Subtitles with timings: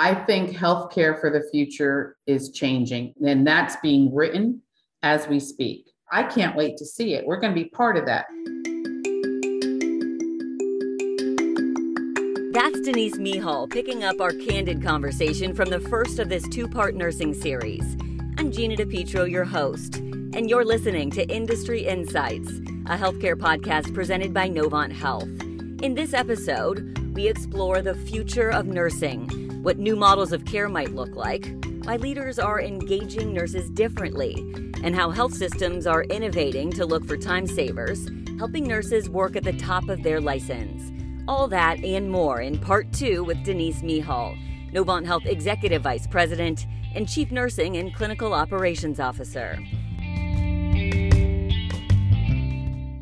[0.00, 4.62] I think healthcare for the future is changing, and that's being written
[5.02, 5.90] as we speak.
[6.10, 7.26] I can't wait to see it.
[7.26, 8.24] We're going to be part of that.
[12.54, 16.94] That's Denise Mihal picking up our candid conversation from the first of this two part
[16.94, 17.84] nursing series.
[18.38, 22.48] I'm Gina DePietro, your host, and you're listening to Industry Insights,
[22.86, 25.28] a healthcare podcast presented by Novant Health.
[25.82, 30.94] In this episode, we explore the future of nursing, what new models of care might
[30.94, 34.34] look like, why leaders are engaging nurses differently,
[34.82, 38.08] and how health systems are innovating to look for time savers,
[38.38, 40.90] helping nurses work at the top of their license.
[41.28, 44.34] All that and more in part two with Denise Mihal,
[44.72, 49.58] Novant Health Executive Vice President and Chief Nursing and Clinical Operations Officer.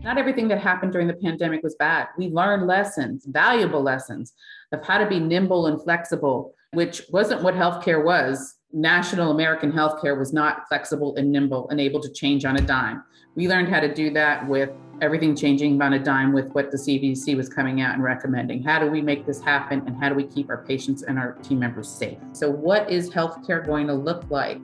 [0.02, 2.08] Not everything that happened during the pandemic was bad.
[2.16, 4.32] We learned lessons, valuable lessons
[4.72, 8.56] of how to be nimble and flexible, which wasn't what healthcare was.
[8.72, 13.02] National American healthcare was not flexible and nimble and able to change on a dime.
[13.34, 14.70] We learned how to do that with
[15.00, 18.62] everything changing on a dime with what the CDC was coming out and recommending.
[18.62, 21.32] How do we make this happen and how do we keep our patients and our
[21.34, 22.18] team members safe?
[22.32, 24.60] So, what is healthcare going to look like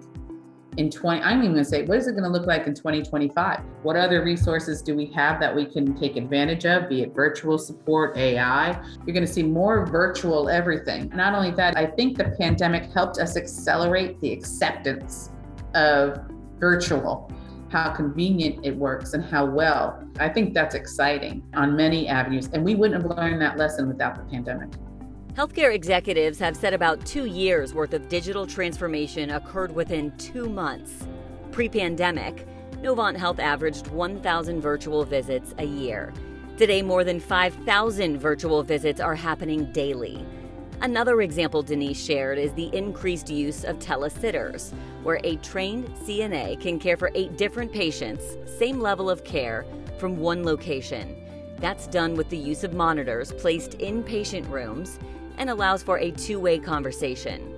[0.76, 2.74] in 20 i'm even going to say what is it going to look like in
[2.74, 7.14] 2025 what other resources do we have that we can take advantage of be it
[7.14, 8.72] virtual support ai
[9.06, 11.10] you're going to see more virtual everything.
[11.14, 15.30] Not only that i think the pandemic helped us accelerate the acceptance
[15.74, 16.20] of
[16.58, 17.30] virtual
[17.74, 20.00] how convenient it works and how well.
[20.20, 24.14] I think that's exciting on many avenues and we wouldn't have learned that lesson without
[24.14, 24.70] the pandemic
[25.36, 31.08] Healthcare executives have said about two years worth of digital transformation occurred within two months.
[31.50, 32.46] Pre pandemic,
[32.82, 36.12] Novant Health averaged 1,000 virtual visits a year.
[36.56, 40.24] Today, more than 5,000 virtual visits are happening daily.
[40.82, 46.78] Another example Denise shared is the increased use of telesitters, where a trained CNA can
[46.78, 49.66] care for eight different patients, same level of care,
[49.98, 51.16] from one location.
[51.58, 55.00] That's done with the use of monitors placed in patient rooms
[55.38, 57.54] and allows for a two way conversation.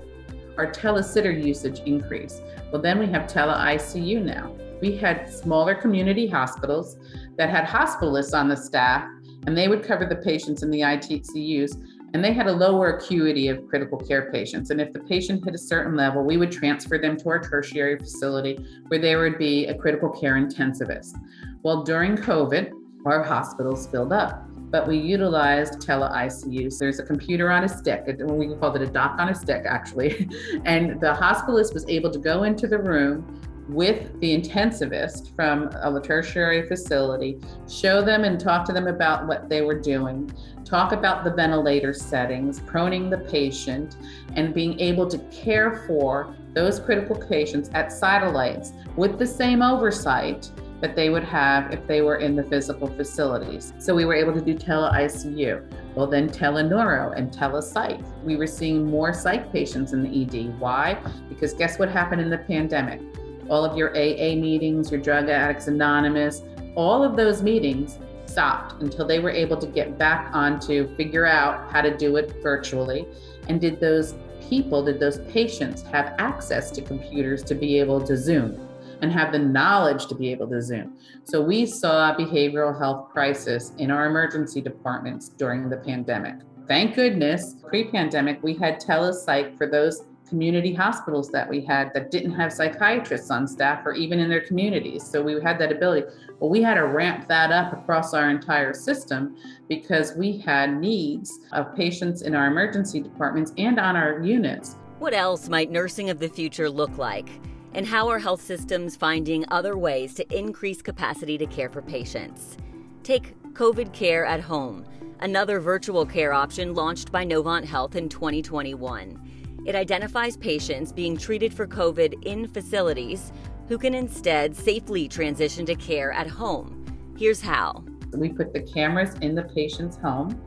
[0.57, 2.43] Our telesitter usage increased.
[2.73, 4.55] Well, then we have tele ICU now.
[4.81, 6.97] We had smaller community hospitals
[7.37, 9.07] that had hospitalists on the staff,
[9.47, 11.77] and they would cover the patients in the ICUs,
[12.15, 14.71] and they had a lower acuity of critical care patients.
[14.71, 17.99] And if the patient hit a certain level, we would transfer them to our tertiary
[17.99, 18.59] facility
[18.89, 21.15] where there would be a critical care intensivist.
[21.63, 22.71] Well, during COVID,
[23.05, 26.73] our hospitals filled up but we utilized tele ICU.
[26.73, 29.65] So there's a computer on a stick, we called it a doc on a stick
[29.67, 30.29] actually.
[30.65, 36.01] and the hospitalist was able to go into the room with the intensivist from a
[36.01, 40.31] tertiary facility, show them and talk to them about what they were doing,
[40.65, 43.97] talk about the ventilator settings, proning the patient,
[44.35, 50.51] and being able to care for those critical patients at satellites with the same oversight
[50.81, 53.73] that they would have if they were in the physical facilities.
[53.79, 55.65] So we were able to do tele ICU,
[55.95, 58.01] well, then tele-neuro and tele-psych.
[58.23, 60.59] We were seeing more psych patients in the ED.
[60.61, 60.99] Why?
[61.29, 63.01] Because guess what happened in the pandemic?
[63.49, 66.43] All of your AA meetings, your Drug Addicts Anonymous,
[66.75, 71.25] all of those meetings stopped until they were able to get back on to figure
[71.25, 73.07] out how to do it virtually.
[73.49, 74.15] And did those
[74.47, 78.66] people, did those patients have access to computers to be able to Zoom?
[79.03, 80.97] And have the knowledge to be able to Zoom.
[81.25, 86.37] So we saw a behavioral health crisis in our emergency departments during the pandemic.
[86.67, 92.11] Thank goodness, pre pandemic, we had telepsych for those community hospitals that we had that
[92.11, 95.07] didn't have psychiatrists on staff or even in their communities.
[95.07, 96.07] So we had that ability.
[96.41, 99.37] Well, we had to ramp that up across our entire system
[99.69, 104.77] because we had needs of patients in our emergency departments and on our units.
[104.99, 107.29] What else might nursing of the future look like?
[107.77, 112.57] And how are health systems finding other ways to increase capacity to care for patients?
[113.03, 114.87] Take COVID Care at Home,
[115.21, 119.63] another virtual care option launched by Novant Health in 2021.
[119.67, 123.31] It identifies patients being treated for COVID in facilities
[123.69, 126.83] who can instead safely transition to care at home.
[127.19, 127.85] Here's how.
[128.15, 130.41] We put the cameras in the patient's home.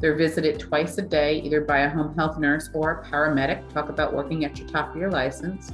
[0.00, 3.72] They're visited twice a day, either by a home health nurse or a paramedic.
[3.72, 5.72] Talk about working at your top of your license.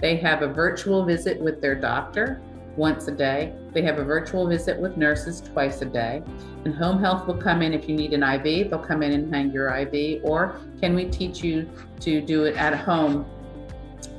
[0.00, 2.40] They have a virtual visit with their doctor
[2.76, 3.52] once a day.
[3.72, 6.22] They have a virtual visit with nurses twice a day.
[6.64, 9.34] And home health will come in if you need an IV, they'll come in and
[9.34, 10.22] hang your IV.
[10.22, 11.68] Or can we teach you
[12.00, 13.26] to do it at home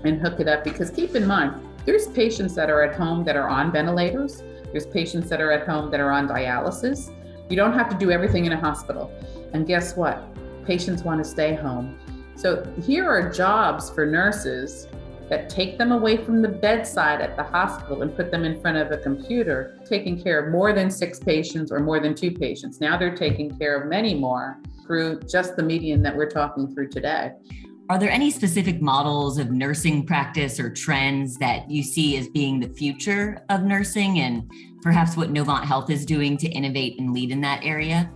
[0.04, 0.64] and hook it up?
[0.64, 4.86] Because keep in mind, there's patients that are at home that are on ventilators, there's
[4.86, 7.12] patients that are at home that are on dialysis.
[7.50, 9.12] You don't have to do everything in a hospital.
[9.54, 10.24] And guess what?
[10.66, 11.98] Patients want to stay home.
[12.36, 14.88] So here are jobs for nurses
[15.30, 18.78] that take them away from the bedside at the hospital and put them in front
[18.78, 22.82] of a computer, taking care of more than six patients or more than two patients.
[22.82, 26.90] Now they're taking care of many more through just the median that we're talking through
[26.90, 27.32] today.
[27.90, 32.60] Are there any specific models of nursing practice or trends that you see as being
[32.60, 37.32] the future of nursing and perhaps what Novant Health is doing to innovate and lead
[37.32, 38.12] in that area?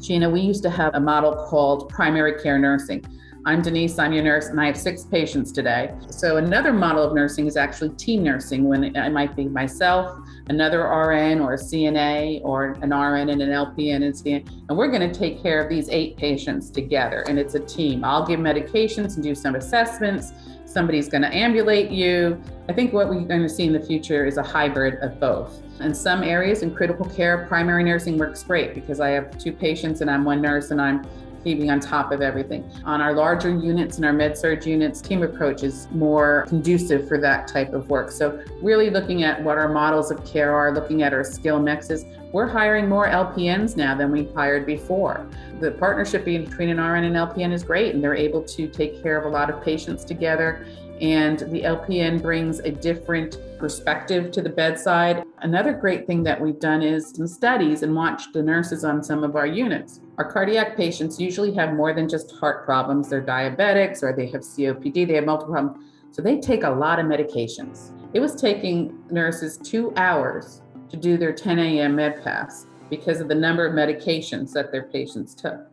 [0.00, 3.04] Gina, we used to have a model called primary care nursing.
[3.46, 5.94] I'm Denise, I'm your nurse, and I have six patients today.
[6.08, 10.18] So, another model of nursing is actually team nursing when I might be myself,
[10.48, 14.88] another RN or a CNA or an RN and an LPN and CNA, and we're
[14.88, 17.22] going to take care of these eight patients together.
[17.28, 18.02] And it's a team.
[18.02, 20.32] I'll give medications and do some assessments.
[20.64, 22.40] Somebody's going to ambulate you.
[22.70, 25.62] I think what we're going to see in the future is a hybrid of both.
[25.80, 30.00] In some areas in critical care, primary nursing works great because I have two patients
[30.00, 31.06] and I'm one nurse and I'm
[31.44, 32.68] keeping on top of everything.
[32.84, 37.18] On our larger units and our med surg units, team approach is more conducive for
[37.18, 38.10] that type of work.
[38.10, 42.04] So, really looking at what our models of care are, looking at our skill mixes.
[42.32, 45.24] We're hiring more LPNs now than we hired before.
[45.60, 49.16] The partnership between an RN and LPN is great, and they're able to take care
[49.16, 50.66] of a lot of patients together
[51.00, 55.24] and the LPN brings a different perspective to the bedside.
[55.40, 59.24] Another great thing that we've done is some studies and watched the nurses on some
[59.24, 60.00] of our units.
[60.16, 64.42] Our cardiac patients usually have more than just heart problems, they're diabetics or they have
[64.42, 65.84] COPD, they have multiple problems.
[66.12, 67.90] So they take a lot of medications.
[68.12, 71.96] It was taking nurses two hours to do their 10 a.m.
[71.96, 75.66] med pass because of the number of medications that their patients took.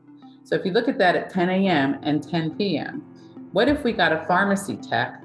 [0.44, 2.00] So if you look at that at 10 a.m.
[2.02, 3.02] and 10 p.m.,
[3.52, 5.22] what if we got a pharmacy tech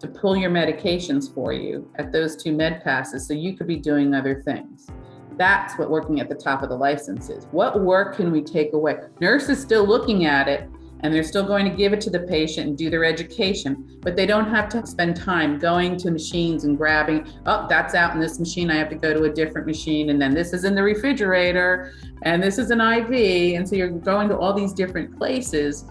[0.00, 3.76] to pull your medications for you at those two med passes so you could be
[3.76, 4.88] doing other things?
[5.36, 7.46] That's what working at the top of the license is.
[7.50, 8.96] What work can we take away?
[9.20, 10.68] Nurse is still looking at it
[11.02, 14.16] and they're still going to give it to the patient and do their education, but
[14.16, 18.20] they don't have to spend time going to machines and grabbing, oh, that's out in
[18.20, 18.70] this machine.
[18.70, 20.10] I have to go to a different machine.
[20.10, 23.56] And then this is in the refrigerator and this is an IV.
[23.56, 25.86] And so you're going to all these different places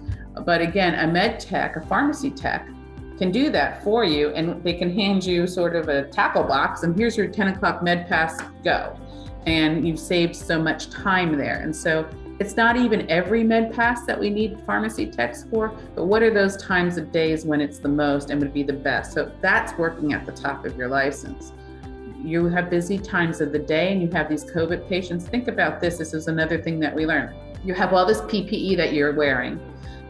[0.46, 2.68] but again, a med tech, a pharmacy tech,
[3.18, 6.84] can do that for you and they can hand you sort of a tackle box
[6.84, 8.98] and here's your 10 o'clock med pass go
[9.46, 11.62] and you've saved so much time there.
[11.62, 12.08] And so
[12.40, 16.34] it's not even every med pass that we need pharmacy techs for but what are
[16.34, 19.14] those times of days when it's the most and would be the best?
[19.14, 21.52] So that's working at the top of your license.
[22.24, 25.28] You have busy times of the day and you have these covid patients.
[25.28, 27.36] Think about this this is another thing that we learned.
[27.64, 29.60] You have all this ppe that you're wearing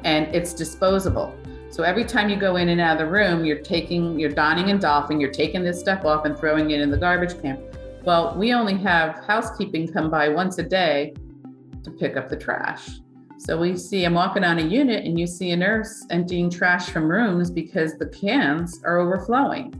[0.03, 1.35] and it's disposable.
[1.71, 4.71] So every time you go in and out of the room, you're taking, you're donning
[4.71, 7.63] and doffing, you're taking this stuff off and throwing it in the garbage can.
[8.03, 11.13] Well, we only have housekeeping come by once a day
[11.83, 12.89] to pick up the trash.
[13.37, 16.89] So we see, I'm walking on a unit and you see a nurse emptying trash
[16.89, 19.73] from rooms because the cans are overflowing.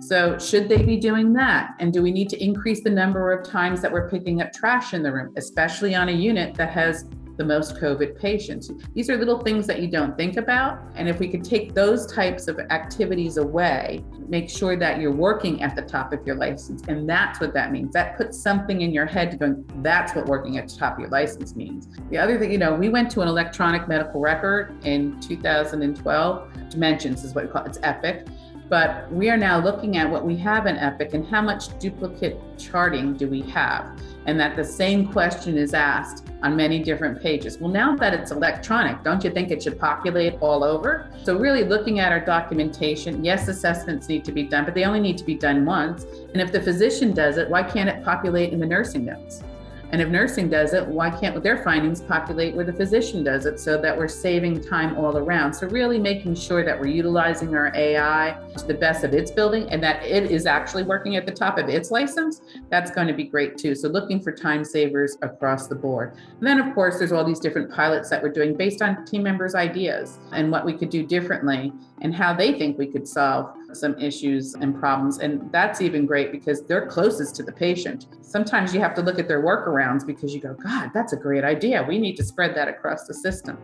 [0.00, 1.74] So, should they be doing that?
[1.80, 4.94] And do we need to increase the number of times that we're picking up trash
[4.94, 7.04] in the room, especially on a unit that has
[7.38, 8.70] the most COVID patients.
[8.94, 10.80] These are little things that you don't think about.
[10.96, 15.62] And if we could take those types of activities away, make sure that you're working
[15.62, 16.82] at the top of your license.
[16.88, 17.92] And that's what that means.
[17.94, 21.00] That puts something in your head to go, that's what working at the top of
[21.00, 21.88] your license means.
[22.10, 26.70] The other thing, you know, we went to an electronic medical record in 2012.
[26.70, 28.26] Dimensions is what we call it, it's Epic.
[28.68, 32.38] But we are now looking at what we have in Epic and how much duplicate
[32.58, 33.98] charting do we have?
[34.26, 37.58] And that the same question is asked on many different pages.
[37.58, 41.10] Well, now that it's electronic, don't you think it should populate all over?
[41.24, 45.00] So, really looking at our documentation, yes, assessments need to be done, but they only
[45.00, 46.04] need to be done once.
[46.32, 49.42] And if the physician does it, why can't it populate in the nursing notes?
[49.90, 53.58] And if nursing does it, why can't their findings populate where the physician does it
[53.58, 55.54] so that we're saving time all around?
[55.54, 59.68] So, really making sure that we're utilizing our AI to the best of its building
[59.70, 63.14] and that it is actually working at the top of its license, that's going to
[63.14, 63.74] be great too.
[63.74, 66.16] So, looking for time savers across the board.
[66.38, 69.22] And then, of course, there's all these different pilots that we're doing based on team
[69.22, 73.54] members' ideas and what we could do differently and how they think we could solve
[73.72, 75.18] some issues and problems.
[75.18, 78.06] And that's even great because they're closest to the patient.
[78.20, 81.44] Sometimes you have to look at their workarounds because you go, God, that's a great
[81.44, 81.82] idea.
[81.82, 83.58] We need to spread that across the system.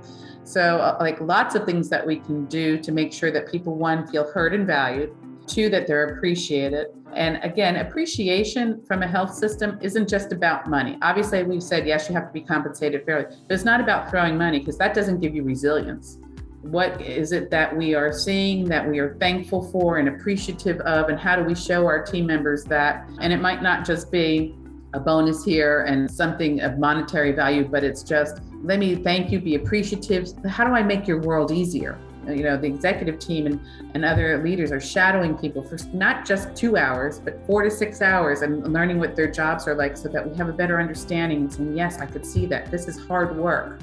[0.45, 3.77] So, uh, like lots of things that we can do to make sure that people,
[3.77, 5.15] one, feel heard and valued,
[5.47, 6.89] two, that they're appreciated.
[7.15, 10.99] And again, appreciation from a health system isn't just about money.
[11.03, 14.37] Obviously, we've said, yes, you have to be compensated fairly, but it's not about throwing
[14.37, 16.19] money because that doesn't give you resilience
[16.65, 21.09] what is it that we are seeing that we are thankful for and appreciative of
[21.09, 24.55] and how do we show our team members that and it might not just be
[24.95, 29.41] a bonus here and something of monetary value but it's just let me thank you,
[29.41, 30.27] be appreciative.
[30.47, 31.99] How do I make your world easier?
[32.27, 33.61] you know the executive team and,
[33.93, 38.01] and other leaders are shadowing people for not just two hours but four to six
[38.01, 41.41] hours and learning what their jobs are like so that we have a better understanding
[41.41, 43.79] and saying yes i could see that this is hard work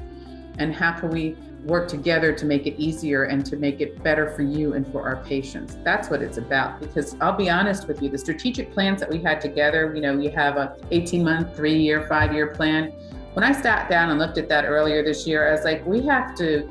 [0.58, 4.30] and how can we work together to make it easier and to make it better
[4.32, 5.77] for you and for our patients.
[5.84, 9.20] That's what it's about because i'll be honest with you the strategic plans that we
[9.20, 12.91] had together you know you have a 18 month three year five year plan.
[13.34, 16.06] When i sat down and looked at that earlier this year i was like we
[16.06, 16.70] have to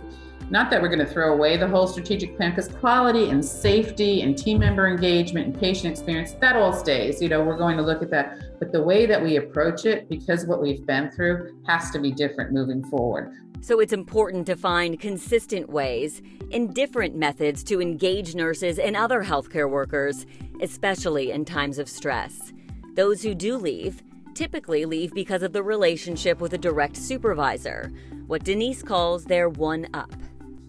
[0.51, 4.23] not that we're going to throw away the whole strategic plan because quality and safety
[4.23, 7.23] and team member engagement and patient experience, that all stays.
[7.23, 8.59] You know, we're going to look at that.
[8.59, 12.11] But the way that we approach it, because what we've been through, has to be
[12.11, 13.33] different moving forward.
[13.61, 19.23] So it's important to find consistent ways and different methods to engage nurses and other
[19.23, 20.27] healthcare workers,
[20.61, 22.53] especially in times of stress.
[22.97, 24.03] Those who do leave
[24.35, 27.93] typically leave because of the relationship with a direct supervisor,
[28.27, 30.13] what Denise calls their one up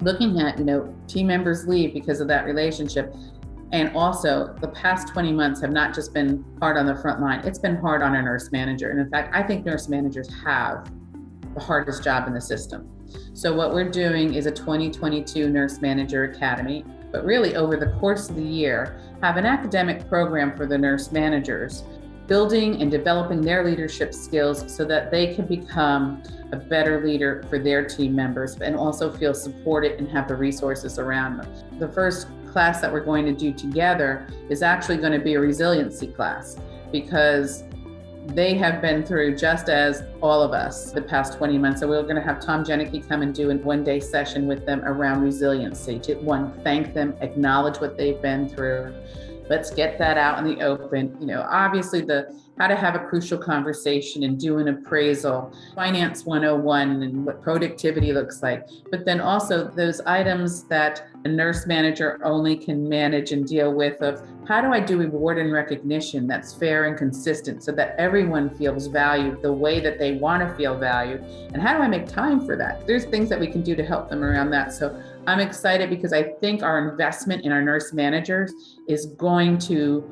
[0.01, 3.13] looking at, you know, team members leave because of that relationship.
[3.71, 7.39] And also, the past 20 months have not just been hard on the front line,
[7.45, 8.89] it's been hard on a nurse manager.
[8.89, 10.91] And in fact, I think nurse managers have
[11.53, 12.89] the hardest job in the system.
[13.33, 18.29] So, what we're doing is a 2022 Nurse Manager Academy, but really over the course
[18.29, 21.83] of the year, have an academic program for the nurse managers
[22.31, 26.23] building and developing their leadership skills so that they can become
[26.53, 30.97] a better leader for their team members and also feel supported and have the resources
[30.97, 31.53] around them.
[31.77, 35.41] The first class that we're going to do together is actually going to be a
[35.41, 36.55] resiliency class
[36.89, 37.65] because
[38.27, 41.81] they have been through just as all of us the past 20 months.
[41.81, 44.65] So we're going to have Tom Jenike come and do a one day session with
[44.65, 48.95] them around resiliency to one, thank them, acknowledge what they've been through
[49.51, 51.15] let's get that out in the open.
[51.19, 56.25] You know obviously the how to have a crucial conversation and do an appraisal finance
[56.25, 58.67] 101 and what productivity looks like.
[58.89, 64.01] But then also those items that a nurse manager only can manage and deal with
[64.01, 68.49] of how do i do reward and recognition that's fair and consistent so that everyone
[68.57, 71.21] feels valued the way that they want to feel valued?
[71.53, 72.87] And how do i make time for that?
[72.87, 74.71] There's things that we can do to help them around that.
[74.71, 78.51] So I'm excited because I think our investment in our nurse managers
[78.87, 80.09] is going to,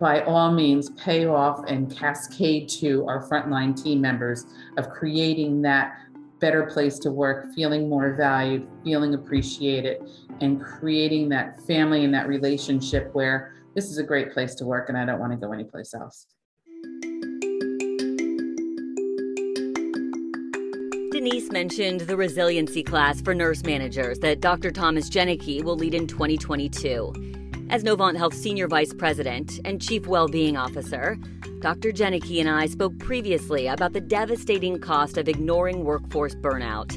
[0.00, 4.46] by all means, pay off and cascade to our frontline team members
[4.76, 5.96] of creating that
[6.40, 9.98] better place to work, feeling more valued, feeling appreciated,
[10.40, 14.88] and creating that family and that relationship where this is a great place to work
[14.88, 16.26] and I don't want to go anyplace else.
[21.18, 24.70] Denise mentioned the resiliency class for nurse managers that Dr.
[24.70, 27.12] Thomas Jenike will lead in 2022.
[27.70, 31.18] As Novant Health Senior Vice President and Chief Wellbeing Officer,
[31.58, 31.90] Dr.
[31.90, 36.94] Jenike and I spoke previously about the devastating cost of ignoring workforce burnout.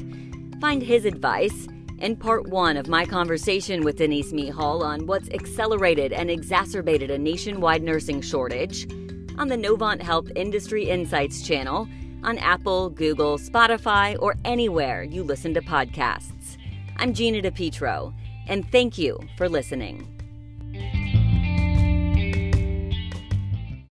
[0.60, 1.66] Find his advice
[1.98, 7.18] in part one of my conversation with Denise Mihal on what's accelerated and exacerbated a
[7.18, 8.88] nationwide nursing shortage
[9.36, 11.88] on the Novant Health Industry Insights channel
[12.24, 16.56] on Apple, Google, Spotify, or anywhere you listen to podcasts.
[16.96, 18.12] I'm Gina DePietro,
[18.46, 20.11] and thank you for listening.